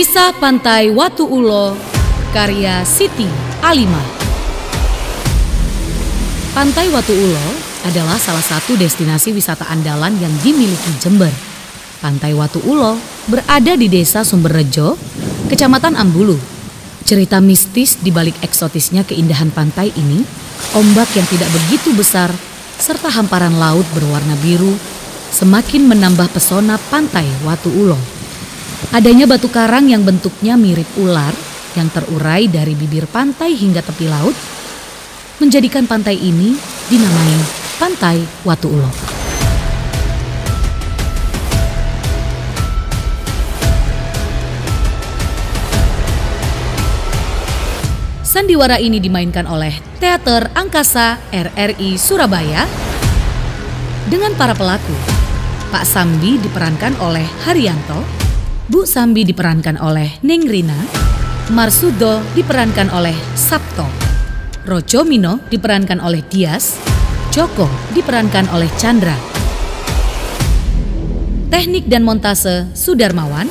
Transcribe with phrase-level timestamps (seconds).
[0.00, 1.76] Kisah Pantai Watu Ulo,
[2.32, 3.28] karya Siti
[3.60, 4.00] Alima.
[6.56, 7.46] Pantai Watu Ulo
[7.84, 11.28] adalah salah satu destinasi wisata andalan yang dimiliki Jember.
[12.00, 12.96] Pantai Watu Ulo
[13.28, 14.96] berada di Desa Sumberrejo,
[15.52, 16.40] Kecamatan Ambulu.
[17.04, 20.24] Cerita mistis di balik eksotisnya keindahan pantai ini,
[20.80, 22.32] ombak yang tidak begitu besar,
[22.80, 24.72] serta hamparan laut berwarna biru,
[25.28, 28.19] semakin menambah pesona pantai Watu Ulo.
[28.90, 31.30] Adanya batu karang yang bentuknya mirip ular
[31.78, 34.34] yang terurai dari bibir pantai hingga tepi laut
[35.38, 36.58] menjadikan pantai ini
[36.90, 37.38] dinamai
[37.78, 38.90] Pantai Watu Ulo.
[48.26, 49.70] Sandiwara ini dimainkan oleh
[50.02, 52.66] Teater Angkasa RRI Surabaya
[54.10, 54.92] dengan para pelaku.
[55.70, 58.02] Pak Sambi diperankan oleh Haryanto,
[58.70, 60.78] Bu Sambi diperankan oleh Ning Rina,
[61.50, 63.82] Marsudo diperankan oleh Sabto,
[64.62, 66.78] Rojo Mino diperankan oleh Dias,
[67.34, 69.18] Joko diperankan oleh Chandra.
[71.50, 73.50] Teknik dan montase Sudarmawan,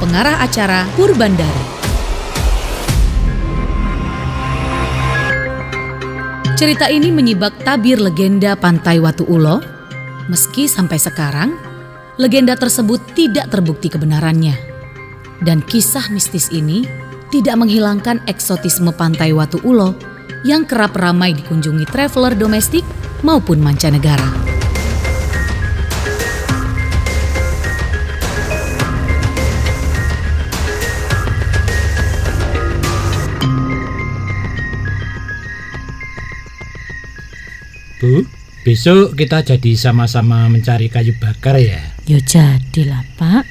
[0.00, 1.76] pengarah acara Purbandari.
[6.56, 9.60] Cerita ini menyibak tabir legenda Pantai Watu Ulo.
[10.32, 11.52] Meski sampai sekarang,
[12.14, 14.54] legenda tersebut tidak terbukti kebenarannya.
[15.42, 16.86] Dan kisah mistis ini
[17.34, 19.98] tidak menghilangkan eksotisme Pantai Watu Ulo
[20.46, 22.86] yang kerap ramai dikunjungi traveler domestik
[23.26, 24.44] maupun mancanegara.
[38.04, 38.20] Bu,
[38.64, 41.84] besok kita jadi sama-sama mencari kayu bakar ya.
[42.08, 43.44] Ya jadilah pak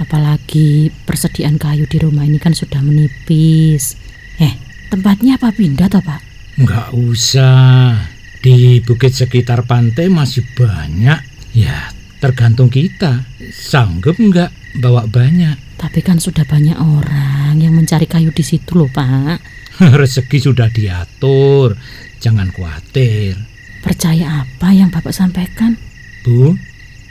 [0.00, 4.00] Apalagi persediaan kayu di rumah ini kan sudah menipis
[4.40, 4.56] Eh
[4.88, 6.18] tempatnya apa pindah toh pak?
[6.58, 8.08] Nggak usah.
[8.40, 11.20] Di bukit sekitar pantai masih banyak.
[11.54, 13.24] Ya, tergantung kita.
[13.52, 15.54] Sanggup nggak bawa banyak?
[15.78, 19.42] Tapi kan sudah banyak orang yang mencari kayu di situ loh pak
[20.00, 21.76] Rezeki sudah diatur.
[22.22, 23.53] Jangan khawatir.
[23.84, 25.76] Percaya apa yang bapak sampaikan?
[26.24, 26.56] Bu,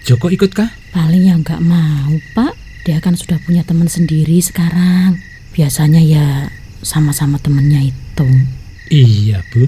[0.01, 0.73] Joko ikut kah?
[0.89, 5.21] Paling yang nggak mau pak Dia kan sudah punya teman sendiri sekarang
[5.53, 6.49] Biasanya ya
[6.81, 8.25] sama-sama temennya itu
[8.93, 9.65] Iya, Bu.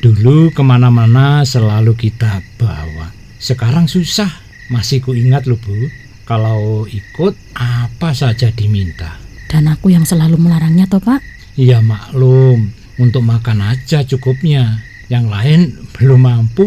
[0.00, 3.12] Dulu ke mana-mana selalu kita bawa.
[3.36, 4.30] Sekarang susah.
[4.72, 5.76] Masih kuingat loh, Bu.
[6.24, 9.18] Kalau ikut, apa saja diminta.
[9.52, 11.20] Dan aku yang selalu melarangnya toh pak
[11.60, 14.80] Ya maklum, untuk makan aja cukupnya.
[15.08, 15.60] Yang lain
[15.96, 16.66] belum mampu.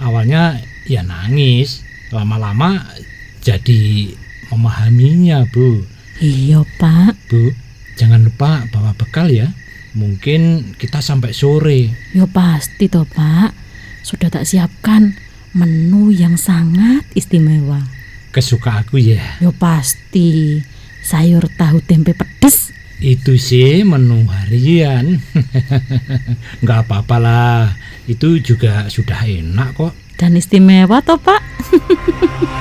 [0.00, 1.82] Awalnya ya nangis.
[2.14, 2.82] Lama-lama
[3.42, 4.14] jadi
[4.50, 5.82] memahaminya, Bu.
[6.16, 7.52] Iya pak Bu,
[8.00, 9.52] jangan lupa bawa bekal ya.
[9.92, 11.92] Mungkin kita sampai sore.
[12.12, 13.56] Yo pasti toh pak
[14.04, 15.16] Sudah tak siapkan
[15.56, 17.80] menu yang sangat istimewa
[18.28, 19.40] Kesuka aku ya.
[19.40, 20.60] Yo pasti
[21.00, 25.20] Sayur tahu tempe pedes Itu sih menu harian.
[26.64, 27.62] Nggak apa-apa lah.
[28.08, 29.92] Itu juga sudah enak kok.
[30.16, 31.44] Dan istimewa toh pak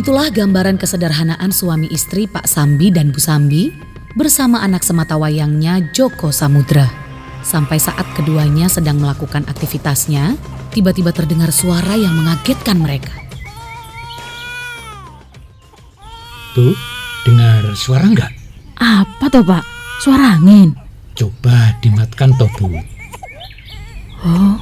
[0.00, 3.68] Begitulah gambaran kesederhanaan suami istri Pak Sambi dan Bu Sambi
[4.16, 6.88] bersama anak semata wayangnya Joko Samudra.
[7.44, 10.40] Sampai saat keduanya sedang melakukan aktivitasnya,
[10.72, 13.12] tiba-tiba terdengar suara yang mengagetkan mereka.
[16.56, 16.72] Bu,
[17.28, 18.32] dengar suara nggak?
[18.80, 19.68] Apa toh pak?
[20.00, 20.72] Suara angin
[21.12, 22.72] Coba dimatkan toh, Bu.
[24.24, 24.56] Oh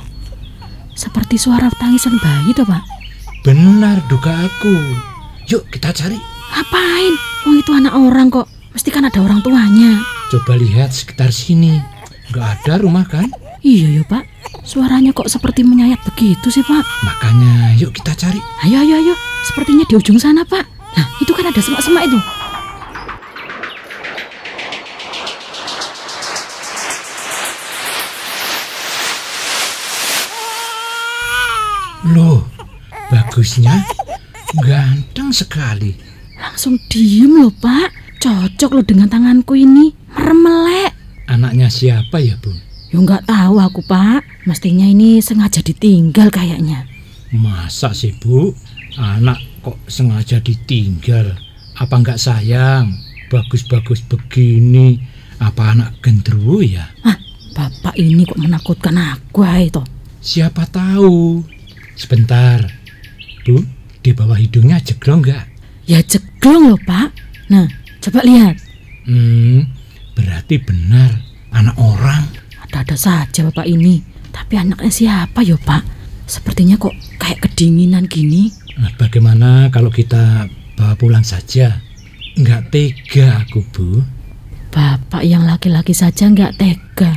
[0.99, 2.83] Seperti suara tangisan bayi toh pak
[3.47, 4.75] Benar duga aku.
[5.49, 6.21] Yuk kita cari.
[6.53, 7.15] Ngapain?
[7.49, 8.45] Oh itu anak orang kok
[8.77, 9.97] Mesti kan ada orang tuanya
[10.29, 11.81] Coba lihat sekitar sini.
[12.29, 13.33] Nggak ada rumah kan?
[13.65, 14.29] Iya ya pak
[14.69, 18.37] Suaranya kok seperti menyayat begitu sih pak Makanya yuk kita cari.
[18.69, 19.15] Ayo ayo ayo
[19.49, 22.21] Sepertinya di ujung sana pak Nah itu kan ada semak-semak itu
[32.13, 32.45] Loh,
[33.09, 33.85] bagusnya
[35.29, 35.93] ganteng sekali.
[36.41, 37.93] Langsung diem loh pak.
[38.19, 39.93] Cocok loh dengan tanganku ini.
[40.17, 40.97] Meremelek.
[41.29, 42.49] Anaknya siapa ya, Bu?
[42.89, 44.25] Yo nggak tahu aku pak.
[44.49, 46.89] Mestinya ini sengaja ditinggal kayaknya.
[47.37, 48.57] Masa sih, Bu?
[48.97, 51.37] Anak kok sengaja ditinggal?
[51.77, 52.97] Apa nggak sayang?
[53.29, 54.97] Bagus-bagus begini.
[55.45, 56.89] Apa anak gendruwo ya?
[57.05, 57.21] Ah,
[57.53, 59.85] bapak ini kok menakutkan aku toh.
[60.25, 61.45] Siapa tahu.
[61.95, 62.65] Sebentar.
[63.45, 65.45] Bu, di bawah hidungnya jeglong nggak?
[65.89, 67.11] Ya jeglong loh pak.
[67.49, 67.67] Nah,
[68.05, 68.61] coba lihat.
[69.09, 69.69] Hmm,
[70.13, 71.25] berarti benar.
[71.49, 72.29] Anak orang.
[72.69, 74.05] Ada-ada saja bapak ini.
[74.29, 75.81] Tapi anaknya siapa yo pak?
[76.29, 78.53] Sepertinya kok kayak kedinginan gini.
[78.77, 80.47] Nah, bagaimana kalau kita
[80.77, 81.81] bawa pulang saja?
[82.37, 84.05] Nggak tega aku, Bu.
[84.69, 87.17] Bapak yang laki-laki saja nggak tega.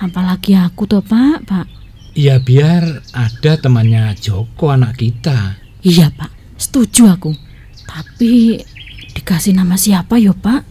[0.00, 1.68] Apalagi aku toh pak, pak.
[2.16, 5.59] Ya biar ada temannya Joko anak kita.
[5.80, 6.30] Iya pak,
[6.60, 7.32] setuju aku.
[7.88, 8.60] Tapi
[9.16, 10.62] dikasih nama siapa yo pak?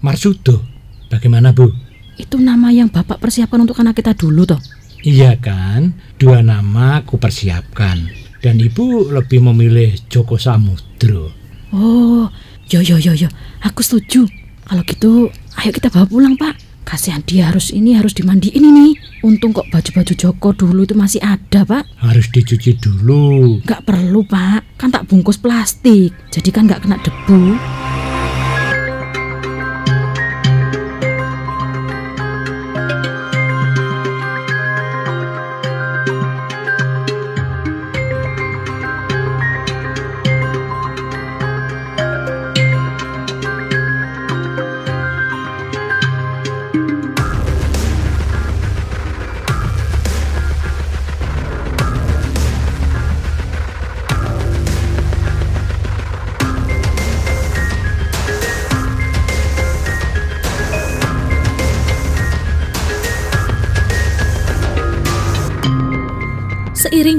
[0.00, 0.64] Marsudo.
[1.12, 1.68] Bagaimana, Bu?
[2.16, 4.58] Itu nama yang bapak persiapkan untuk anak kita dulu toh.
[5.04, 5.92] Iya kan?
[6.16, 8.08] Dua nama aku persiapkan.
[8.40, 11.32] Dan ibu lebih memilih Joko Samudro.
[11.72, 12.28] Oh,
[12.72, 13.28] yo yo yo yo,
[13.60, 14.24] aku setuju.
[14.64, 15.28] Kalau gitu,
[15.60, 16.56] ayo kita bawa pulang pak.
[16.84, 18.92] Kasihan dia harus ini harus dimandiin ini.
[19.24, 21.88] Untung kok baju-baju Joko dulu itu masih ada pak.
[21.96, 23.58] Harus dicuci dulu.
[23.64, 26.12] Nggak perlu pak, kan tak bungkus plastik.
[26.28, 27.56] Jadi kan nggak kena debu.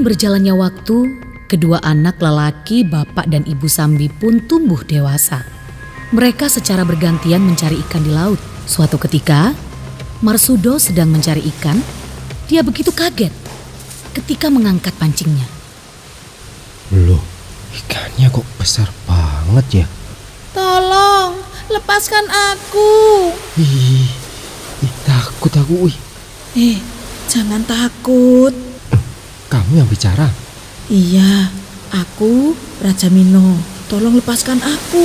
[0.06, 1.18] Berjalannya waktu,
[1.50, 5.42] kedua anak lelaki bapak dan ibu Sambi pun tumbuh dewasa.
[6.14, 8.38] Mereka secara bergantian mencari ikan di laut.
[8.70, 9.50] Suatu ketika,
[10.22, 11.82] Marsudo sedang mencari ikan.
[12.46, 13.34] Dia begitu kaget
[14.14, 15.50] ketika mengangkat pancingnya.
[16.94, 17.18] Loh,
[17.74, 19.86] ikannya kok besar banget ya?
[20.54, 21.34] Tolong,
[21.66, 22.94] lepaskan aku.
[23.58, 24.06] Ih,
[24.86, 25.90] ih takut aku.
[25.90, 25.98] Wih,
[26.54, 26.78] Eh,
[27.26, 28.65] jangan takut.
[29.46, 30.26] Kamu yang bicara?
[30.90, 31.50] Iya,
[31.94, 33.58] aku Raja Mino.
[33.86, 35.04] Tolong lepaskan aku.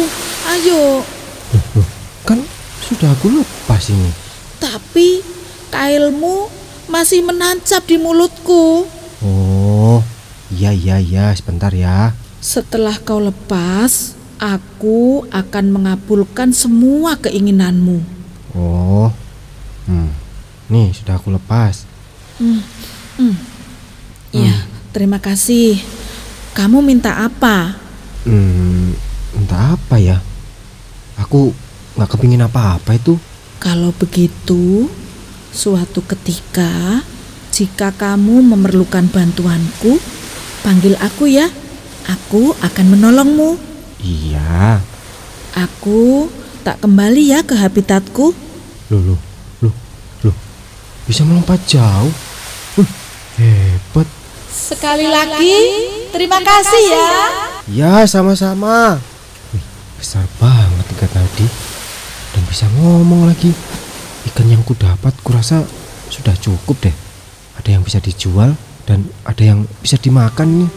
[0.50, 1.06] Ayo.
[1.54, 1.88] Loh, loh,
[2.26, 2.42] kan
[2.82, 4.10] sudah aku lepas ini.
[4.58, 5.22] Tapi
[5.70, 6.50] kailmu
[6.90, 8.90] masih menancap di mulutku.
[9.22, 10.02] Oh,
[10.50, 12.18] iya iya iya, sebentar ya.
[12.42, 18.02] Setelah kau lepas, aku akan mengabulkan semua keinginanmu.
[18.58, 19.14] Oh,
[19.86, 20.10] hmm,
[20.74, 21.86] nih sudah aku lepas.
[24.32, 24.56] Ya,
[24.96, 25.84] terima kasih.
[26.56, 27.76] Kamu minta apa?
[28.24, 28.96] Hmm,
[29.36, 30.24] entah apa ya.
[31.20, 31.52] Aku
[32.00, 33.20] nggak kepingin apa-apa itu.
[33.60, 34.88] Kalau begitu,
[35.52, 37.04] suatu ketika,
[37.52, 40.00] jika kamu memerlukan bantuanku,
[40.64, 41.52] panggil aku ya.
[42.08, 43.60] Aku akan menolongmu.
[44.02, 44.82] Iya.
[45.54, 46.32] Aku
[46.66, 48.34] tak kembali ya ke habitatku.
[48.90, 49.20] Loh, loh,
[49.62, 49.76] loh,
[50.26, 50.36] loh.
[51.06, 52.12] Bisa melompat jauh.
[52.80, 52.92] Wih,
[53.38, 53.71] hebat.
[54.52, 55.56] Sekali lagi,
[56.12, 57.08] terima kasih ya.
[57.72, 59.00] Ya, sama-sama.
[59.56, 59.64] Wih,
[59.96, 61.48] besar banget ikan tadi.
[62.36, 63.56] Dan bisa ngomong lagi.
[64.28, 65.64] Ikan yang ku dapat kurasa
[66.12, 66.96] sudah cukup deh.
[67.64, 70.70] Ada yang bisa dijual dan ada yang bisa dimakan nih.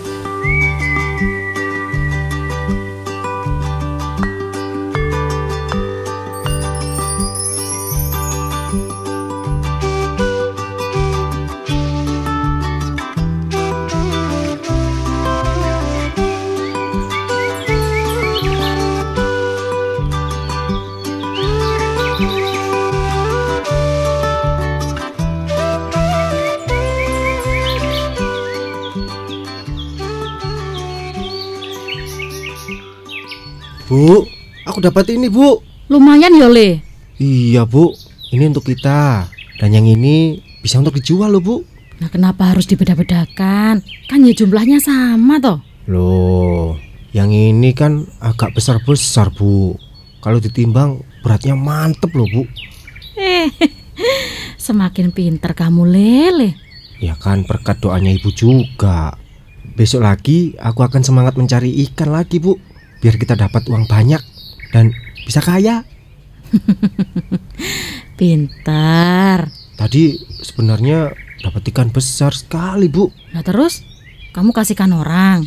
[34.84, 35.64] Dapat ini, Bu.
[35.88, 36.84] Lumayan ya le.
[37.16, 37.92] Iya, Bu.
[38.28, 39.28] Ini untuk kita.
[39.56, 41.56] Dan yang ini bisa untuk dijual loh, Bu.
[42.02, 43.80] Nah kenapa harus dibeda-bedakan?
[43.80, 45.62] Kan ya jumlahnya sama toh.
[45.86, 46.74] Loh,
[47.14, 49.78] yang ini kan agak besar-besar, Bu.
[50.18, 52.42] Kalau ditimbang beratnya mantep loh, Bu.
[53.14, 53.48] Eh,
[54.66, 56.50] semakin pinter kamu lele.
[56.98, 59.14] Ya kan berkat doanya Ibu juga.
[59.74, 62.58] besok lagi aku akan semangat mencari ikan lagi, Bu.
[62.98, 64.33] Biar kita dapat uang banyak
[64.74, 64.90] dan
[65.22, 65.86] bisa kaya.
[68.18, 69.46] Pintar.
[69.78, 71.14] Tadi sebenarnya
[71.46, 73.14] dapat ikan besar sekali, Bu.
[73.30, 73.86] Nah terus,
[74.34, 75.46] kamu kasihkan orang.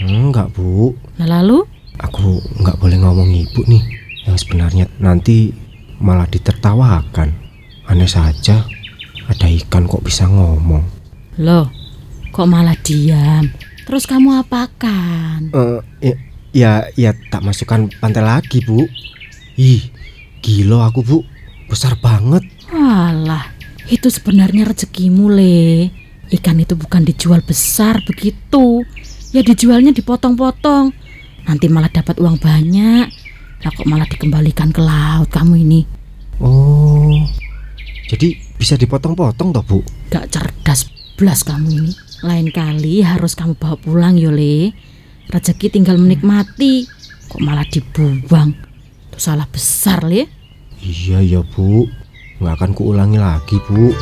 [0.00, 0.96] Enggak, Bu.
[1.20, 1.68] Nah lalu,
[2.00, 3.82] Aku nggak boleh ngomong ibu nih.
[4.24, 5.52] Yang sebenarnya nanti
[6.00, 7.30] malah ditertawakan.
[7.86, 8.64] Aneh saja,
[9.28, 10.82] ada ikan kok bisa ngomong.
[11.40, 11.68] loh,
[12.30, 13.50] kok malah diam?
[13.84, 15.50] Terus kamu apakan?
[15.52, 15.80] Eh,
[16.12, 16.14] ya,
[16.52, 18.86] ya, ya tak masukkan pantai lagi, Bu.
[19.58, 19.82] Ih,
[20.40, 21.18] gila aku, Bu.
[21.68, 22.44] Besar banget.
[22.68, 23.52] Walah,
[23.88, 25.88] itu sebenarnya rezekimu, Le.
[26.32, 28.84] Ikan itu bukan dijual besar begitu.
[29.36, 30.92] Ya dijualnya dipotong-potong.
[31.44, 33.06] Nanti malah dapat uang banyak.
[33.62, 35.80] Nah kok malah dikembalikan ke laut kamu ini.
[36.40, 37.20] Oh,
[38.08, 39.78] jadi bisa dipotong-potong toh, Bu?
[40.08, 40.88] Gak cerdas
[41.20, 41.92] belas kamu ini.
[42.24, 44.72] Lain kali harus kamu bawa pulang yo, Le.
[45.32, 46.84] Rezeki tinggal menikmati.
[47.32, 48.52] Kok malah dibuang.
[49.08, 50.28] Itu salah besar, Le.
[50.84, 51.88] Iya ya, Bu.
[52.36, 53.96] Nggak akan kuulangi lagi, Bu.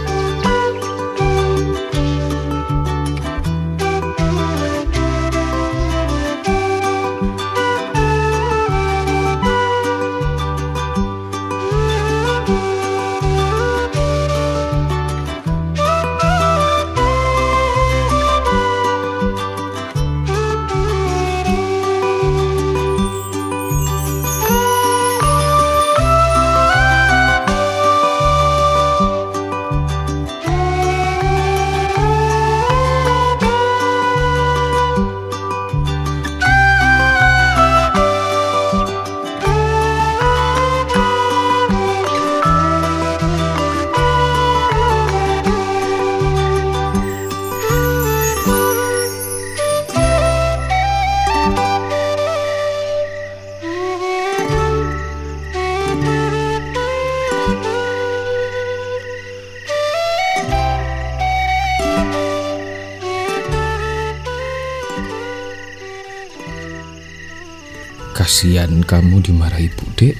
[68.31, 70.15] Kasihan kamu dimarahi Budek.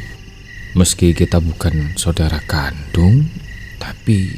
[0.75, 3.31] Meski kita bukan saudara kandung,
[3.79, 4.35] tapi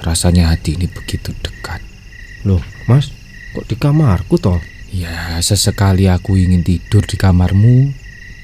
[0.00, 1.84] rasanya hati ini begitu dekat.
[2.48, 3.12] Loh, Mas,
[3.52, 4.56] kok di kamarku toh?
[4.88, 7.92] Ya, sesekali aku ingin tidur di kamarmu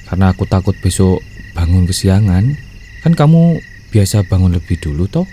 [0.05, 1.25] karena aku takut besok
[1.57, 2.53] bangun kesiangan.
[3.01, 5.25] Kan kamu biasa bangun lebih dulu toh.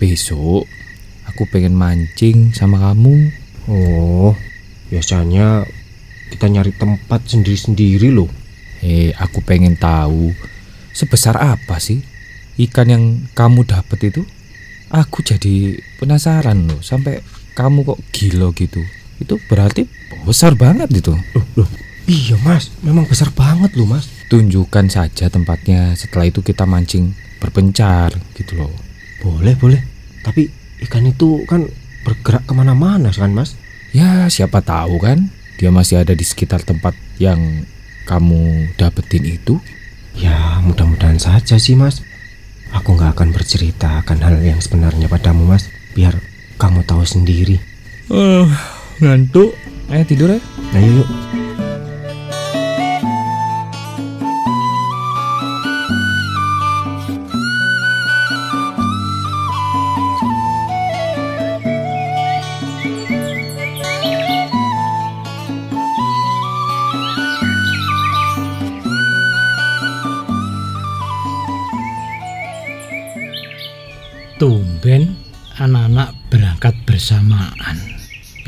[0.00, 0.64] Besok
[1.28, 3.36] aku pengen mancing sama kamu.
[3.68, 4.32] Oh,
[4.88, 5.68] biasanya
[6.32, 8.32] kita nyari tempat sendiri-sendiri loh.
[8.82, 10.30] Eh, aku pengen tahu
[10.94, 12.02] sebesar apa sih
[12.68, 13.04] ikan yang
[13.34, 14.22] kamu dapat itu?
[14.88, 17.20] Aku jadi penasaran loh, sampai
[17.52, 18.80] kamu kok gila gitu.
[19.18, 19.84] Itu berarti
[20.24, 21.12] besar banget itu.
[21.34, 21.68] Loh, loh.
[22.08, 22.72] Iya, Mas.
[22.80, 24.08] Memang besar banget loh, Mas.
[24.32, 25.92] Tunjukkan saja tempatnya.
[25.92, 28.72] Setelah itu kita mancing berpencar gitu loh.
[29.20, 29.82] Boleh, boleh.
[30.24, 30.48] Tapi
[30.88, 31.68] ikan itu kan
[32.08, 33.60] bergerak ke mana-mana kan, Mas?
[33.92, 35.28] Ya, siapa tahu kan
[35.60, 37.66] dia masih ada di sekitar tempat yang
[38.08, 39.60] kamu dapetin itu.
[40.16, 42.00] Ya, mudah-mudahan saja sih, Mas.
[42.72, 45.68] Aku nggak akan bercerita akan hal yang sebenarnya padamu, Mas.
[45.92, 46.16] Biar
[46.56, 47.60] kamu tahu sendiri.
[48.08, 48.48] Oh,
[49.04, 49.52] ngantuk.
[49.92, 50.40] Ayo tidur ya.
[50.72, 51.37] Ayo yuk.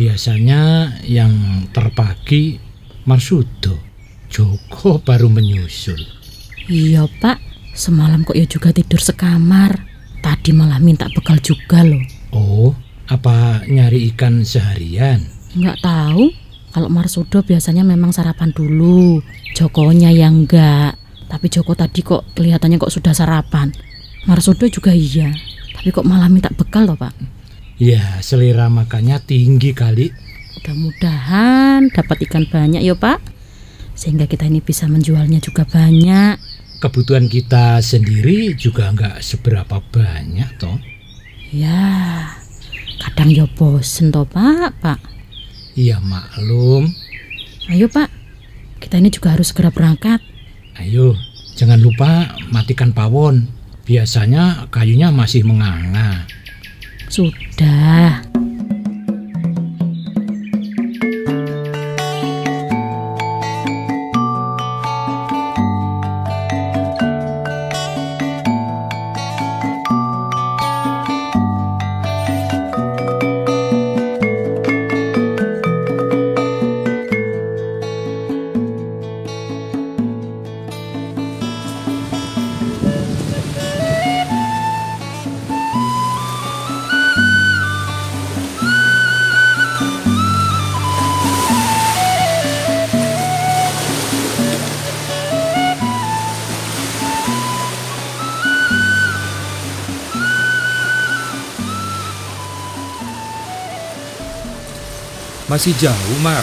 [0.01, 2.57] Biasanya yang terpagi
[3.05, 3.77] Marsudo,
[4.33, 6.01] Joko baru menyusul.
[6.73, 7.37] Iya pak,
[7.77, 9.77] semalam kok ya juga tidur sekamar.
[10.25, 12.01] Tadi malah minta bekal juga loh.
[12.33, 12.73] Oh,
[13.13, 15.21] apa nyari ikan seharian?
[15.53, 16.33] Nggak tahu.
[16.73, 19.21] Kalau Marsudo biasanya memang sarapan dulu.
[19.53, 20.97] Jokonya yang enggak.
[21.29, 23.69] Tapi Joko tadi kok kelihatannya kok sudah sarapan.
[24.25, 25.29] Marsudo juga iya.
[25.77, 27.13] Tapi kok malah minta bekal loh pak.
[27.81, 30.13] Ya, selera makannya tinggi kali.
[30.61, 33.25] Mudah-mudahan dapat ikan banyak ya pak.
[33.97, 36.37] Sehingga kita ini bisa menjualnya juga banyak.
[36.77, 40.77] Kebutuhan kita sendiri juga nggak seberapa banyak toh.
[41.57, 42.29] Ya,
[43.01, 45.01] kadang ya bosen toh pak, pak.
[45.73, 46.85] Iya maklum.
[47.73, 48.13] Ayo pak,
[48.85, 50.21] kita ini juga harus segera berangkat.
[50.77, 51.17] Ayo,
[51.57, 53.49] jangan lupa matikan pawon.
[53.89, 56.29] Biasanya kayunya masih menganga.
[57.11, 58.23] Sudah.
[105.61, 106.41] Masih jauh, Mar.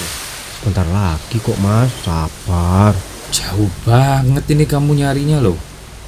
[0.61, 2.93] Sebentar lagi kok mas, sabar.
[3.33, 5.57] Jauh banget ini kamu nyarinya loh.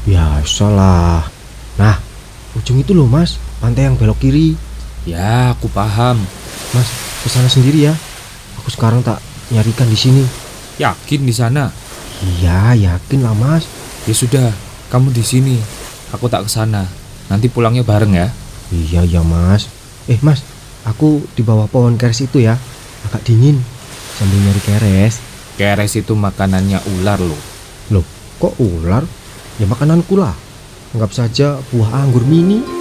[0.06, 1.26] Biasalah.
[1.82, 1.98] Nah,
[2.54, 4.54] ujung itu loh mas, pantai yang belok kiri.
[5.10, 6.22] Ya, aku paham.
[6.78, 6.86] Mas,
[7.26, 7.98] ke sana sendiri ya.
[8.62, 9.18] Aku sekarang tak
[9.50, 10.22] nyarikan di sini.
[10.78, 11.74] Yakin di sana?
[12.22, 13.66] Iya, yakin lah mas.
[14.06, 14.54] Ya sudah,
[14.94, 15.58] kamu di sini.
[16.14, 16.86] Aku tak ke sana.
[17.26, 18.30] Nanti pulangnya bareng ya.
[18.70, 19.66] Iya, iya mas.
[20.06, 20.46] Eh mas,
[20.86, 22.54] aku di bawah pohon keres itu ya.
[23.08, 23.62] Agak dingin.
[24.20, 25.24] Sambil nyari keres.
[25.56, 27.40] Keres itu makanannya ular loh.
[27.94, 28.06] Loh,
[28.42, 29.08] kok ular?
[29.60, 30.36] Ya makananku lah.
[30.96, 32.79] Anggap saja buah anggur mini.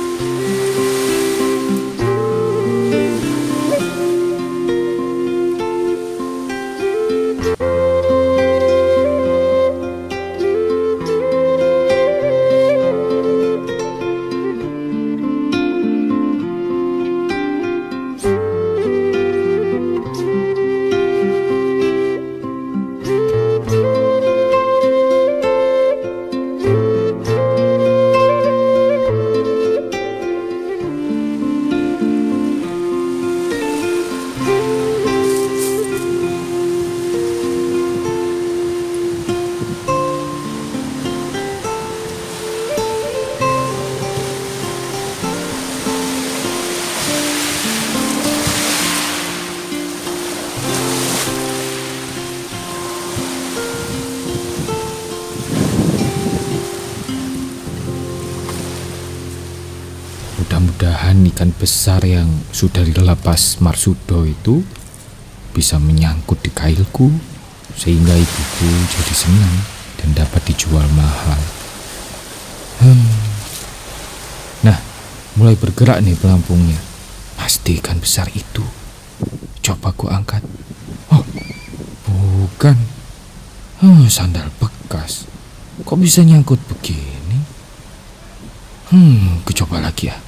[61.38, 64.58] Ikan besar yang sudah dilepas Marsudo itu
[65.54, 67.14] bisa menyangkut di kailku
[67.78, 69.56] sehingga ibuku jadi senang
[70.02, 71.38] dan dapat dijual mahal.
[72.82, 73.06] Hmm.
[74.66, 74.82] Nah,
[75.38, 76.74] mulai bergerak nih pelampungnya.
[77.38, 78.66] Pasti ikan besar itu.
[79.62, 80.42] Coba ku angkat.
[81.14, 81.22] Oh,
[82.10, 82.74] bukan.
[83.86, 85.30] Oh, sandal bekas.
[85.86, 87.38] Kok bisa nyangkut begini?
[88.90, 90.18] Hmm, ku coba lagi ya.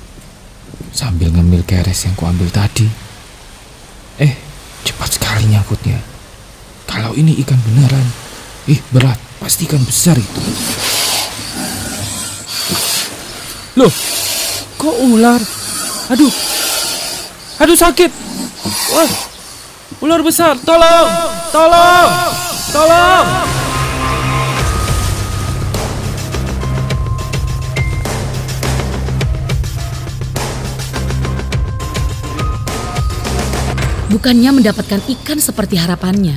[0.90, 2.86] Sambil ngemil keres yang kuambil tadi.
[4.20, 4.34] Eh,
[4.84, 5.96] cepat sekali nyangkutnya.
[6.90, 8.06] Kalau ini ikan beneran,
[8.66, 10.42] ih berat, pasti ikan besar itu.
[13.78, 13.92] Loh,
[14.76, 15.40] kok ular?
[16.10, 16.32] Aduh,
[17.62, 18.10] aduh sakit.
[18.92, 19.10] Wah,
[20.02, 21.08] ular besar, tolong,
[21.54, 22.10] tolong,
[22.74, 23.49] tolong.
[34.10, 36.34] Bukannya mendapatkan ikan seperti harapannya,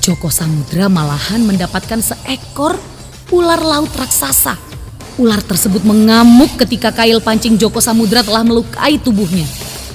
[0.00, 2.80] Joko Samudra malahan mendapatkan seekor
[3.28, 4.56] ular laut raksasa.
[5.20, 9.44] Ular tersebut mengamuk ketika kail pancing Joko Samudra telah melukai tubuhnya.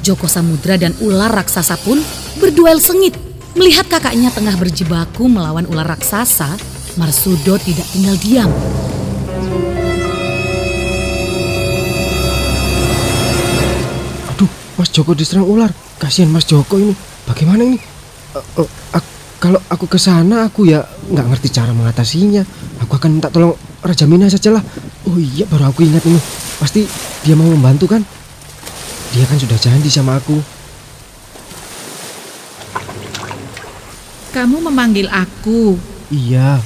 [0.05, 1.97] Joko Samudra dan ular raksasa pun
[2.37, 3.17] berduel sengit.
[3.57, 6.53] Melihat kakaknya tengah berjibaku melawan ular raksasa,
[6.93, 8.53] Marsudo tidak tinggal diam.
[14.29, 15.73] Aduh, Mas Joko diserang ular.
[15.97, 17.14] Kasihan Mas Joko ini.
[17.25, 17.77] Bagaimana ini?
[18.35, 22.41] Eh, eh, ak- kalau aku ke sana, aku ya nggak ngerti cara mengatasinya.
[22.81, 24.61] Aku akan minta tolong Raja Mina sajalah.
[25.05, 26.17] Oh iya, baru aku ingat ini.
[26.57, 26.85] Pasti
[27.21, 28.01] dia mau membantu kan?
[29.13, 30.37] Dia kan sudah janji sama aku.
[34.33, 35.79] Kamu memanggil aku.
[36.11, 36.59] Iya,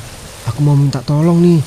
[0.49, 1.61] aku mau minta tolong nih.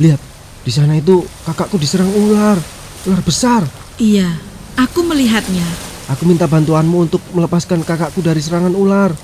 [0.00, 0.20] Lihat,
[0.64, 2.56] di sana itu kakakku diserang ular.
[3.04, 3.62] Ular besar.
[4.00, 4.32] Iya,
[4.80, 5.91] aku melihatnya.
[6.10, 9.14] Aku minta bantuanmu untuk melepaskan kakakku dari serangan ular.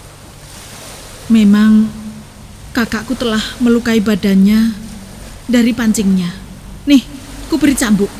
[1.27, 1.91] Memang
[2.71, 4.73] kakakku telah melukai badannya
[5.51, 6.31] dari pancingnya.
[6.87, 7.03] Nih,
[7.51, 8.11] ku beri cambuk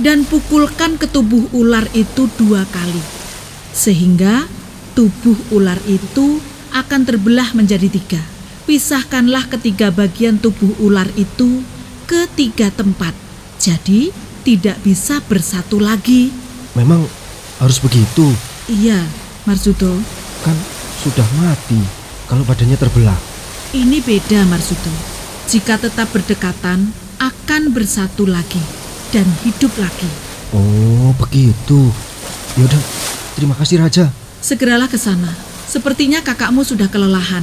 [0.00, 3.02] dan pukulkan ke tubuh ular itu dua kali.
[3.76, 4.48] Sehingga
[4.96, 6.40] tubuh ular itu
[6.72, 8.22] akan terbelah menjadi tiga.
[8.64, 11.62] Pisahkanlah ketiga bagian tubuh ular itu
[12.08, 13.12] ke tiga tempat.
[13.60, 14.10] Jadi
[14.42, 16.32] tidak bisa bersatu lagi.
[16.74, 17.06] Memang
[17.60, 18.32] harus begitu.
[18.68, 19.00] Iya,
[19.48, 20.00] Marsudo.
[20.44, 20.56] Kan
[21.02, 21.78] sudah mati
[22.26, 23.16] kalau badannya terbelah.
[23.72, 24.92] Ini beda Marsudo.
[25.46, 26.90] Jika tetap berdekatan,
[27.22, 28.60] akan bersatu lagi
[29.14, 30.10] dan hidup lagi.
[30.50, 31.90] Oh, begitu.
[32.58, 32.82] Yaudah,
[33.38, 34.10] terima kasih Raja.
[34.42, 35.30] Segeralah ke sana.
[35.66, 37.42] Sepertinya kakakmu sudah kelelahan.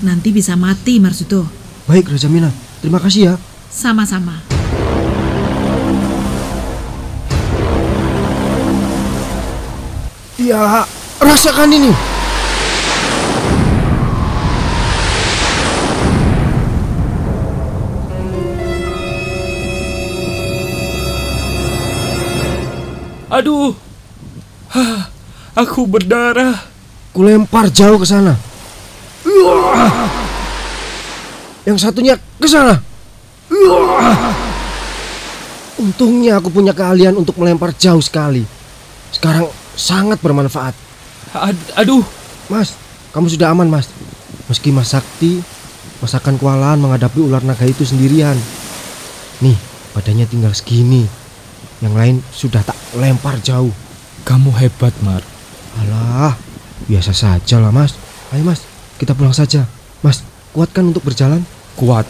[0.00, 1.44] Nanti bisa mati Marsudo.
[1.84, 2.48] Baik Raja Mina,
[2.80, 3.34] terima kasih ya.
[3.68, 4.49] Sama-sama.
[10.40, 10.88] Ya,
[11.20, 11.92] rasakan ini.
[23.28, 23.76] Aduh,
[24.72, 25.12] Hah,
[25.52, 26.56] aku berdarah.
[27.12, 28.32] kulempar jauh ke sana.
[31.68, 32.80] Yang satunya ke sana.
[35.76, 38.46] Untungnya aku punya keahlian untuk melempar jauh sekali.
[39.12, 40.74] Sekarang sangat bermanfaat.
[41.30, 42.02] Ad- aduh,
[42.50, 42.74] Mas,
[43.14, 43.86] kamu sudah aman, Mas.
[44.50, 45.38] Meski Mas Sakti,
[46.02, 48.34] Mas akan kewalahan menghadapi ular naga itu sendirian.
[49.38, 49.54] Nih,
[49.94, 51.06] badannya tinggal segini.
[51.80, 53.72] Yang lain sudah tak lempar jauh.
[54.20, 55.24] kamu hebat, Mar.
[55.80, 56.36] Alah,
[56.84, 57.96] biasa saja lah, Mas.
[58.36, 58.60] Ayo, Mas,
[59.00, 59.64] kita pulang saja.
[60.04, 60.20] Mas,
[60.52, 61.40] kuatkan untuk berjalan?
[61.72, 62.04] Kuat,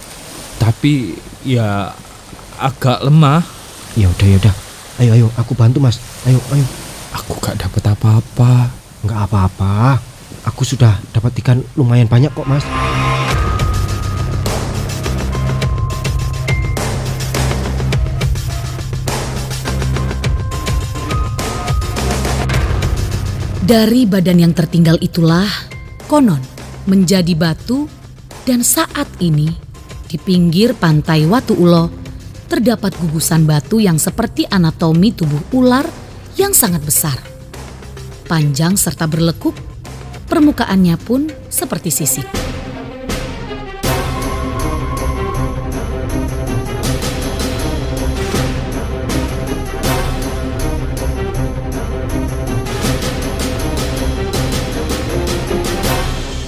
[0.59, 1.15] tapi
[1.47, 1.95] ya
[2.59, 3.47] agak lemah.
[3.95, 4.55] Ya udah, ya udah.
[5.01, 6.03] Ayo, ayo, aku bantu, Mas.
[6.27, 6.67] Ayo, ayo.
[7.11, 8.71] Aku gak dapat apa-apa.
[9.03, 9.99] Enggak apa-apa.
[10.47, 12.65] Aku sudah dapat ikan lumayan banyak kok, Mas.
[23.71, 25.47] Dari badan yang tertinggal itulah
[26.11, 26.43] konon
[26.91, 27.87] menjadi batu
[28.43, 29.47] dan saat ini
[30.11, 31.87] di pinggir pantai Watu Ulo
[32.51, 35.87] terdapat gugusan batu yang seperti anatomi tubuh ular
[36.41, 37.21] yang sangat besar.
[38.25, 39.53] Panjang serta berlekuk,
[40.25, 42.25] permukaannya pun seperti sisik.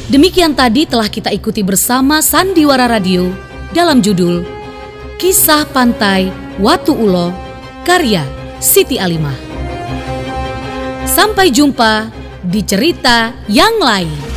[0.09, 3.33] Demikian tadi telah kita ikuti bersama Sandiwara Radio
[3.73, 4.45] dalam judul
[5.17, 6.29] Kisah Pantai
[6.61, 7.33] Watu Ulo
[7.89, 8.21] karya
[8.61, 9.52] Siti Alimah.
[11.13, 12.09] Sampai jumpa
[12.41, 14.32] di cerita yang lain.